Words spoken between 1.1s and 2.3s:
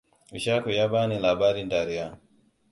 labarin dariya.